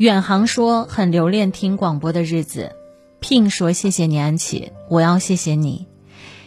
[0.00, 2.74] 远航说很留恋听广播的日子。
[3.20, 5.88] 聘说谢谢你安琪，我要谢谢你，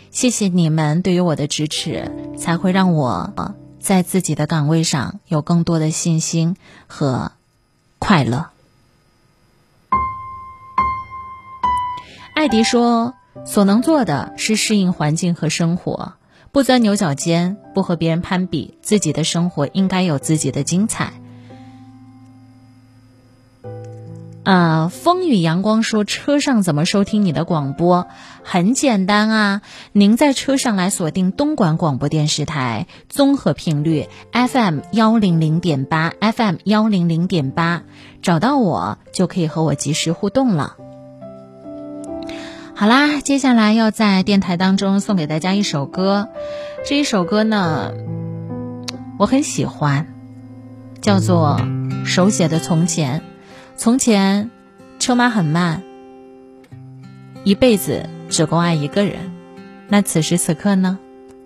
[0.09, 3.31] 谢谢你们对于我的支持，才会让我
[3.79, 6.55] 在自己的岗位上有更多的信心
[6.88, 7.31] 和
[8.00, 8.47] 快乐。
[12.33, 13.13] 艾迪说，
[13.46, 16.13] 所能做的是适应环境和生活，
[16.52, 21.13] 不钻牛角尖，不和别人攀比，自己的生活应该有自己的精彩。
[24.44, 28.08] 呃，风雨阳光说车上怎么收听你的广播？
[28.44, 29.62] 很简单啊，
[29.94, 37.84] 您在车上来锁定东莞广播电视台综合频率 FM 幺零零点八 FM 幺零零点八，
[38.21, 40.76] 找到我就可以和我及时互动了。
[42.76, 46.27] 好啦，接下来要在电台当中送给大家一首歌，
[46.85, 47.94] 这一首歌呢，
[49.18, 50.07] 我很喜欢，
[50.99, 51.62] 叫做
[52.04, 53.21] 手写的从前。
[53.76, 54.50] 从前，
[55.00, 55.82] 车马很慢，
[57.43, 59.32] 一辈子只够爱一个人。
[59.88, 60.98] 那此时此刻呢？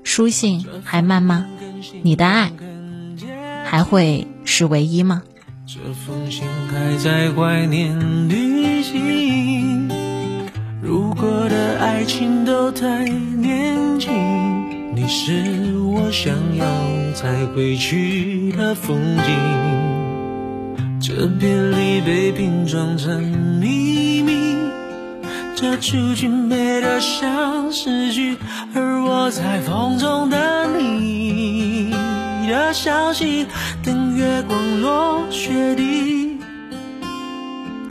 [0.04, 1.46] 书信还慢吗？
[2.04, 2.52] 你的爱
[3.66, 5.24] 还会是唯一吗？
[5.66, 7.98] 这封信还在怀念
[8.30, 9.90] 旅行。
[10.82, 14.14] 如果的爱情都太年轻，
[14.96, 16.66] 你是我想要
[17.14, 19.97] 再回去的风景。
[21.00, 23.22] 这别离被拼装成
[23.62, 24.58] 秘密，
[25.56, 28.36] 这出剧美得像诗句，
[28.74, 31.92] 而我在风中等你
[32.48, 33.46] 的消息，
[33.84, 35.87] 等月光落雪地。